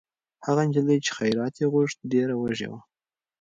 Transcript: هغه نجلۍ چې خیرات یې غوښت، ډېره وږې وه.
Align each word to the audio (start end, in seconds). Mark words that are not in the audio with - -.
هغه 0.45 0.61
نجلۍ 0.67 0.97
چې 1.05 1.11
خیرات 1.17 1.53
یې 1.61 1.67
غوښت، 1.73 1.97
ډېره 2.11 2.35
وږې 2.37 2.67
وه. 2.71 2.79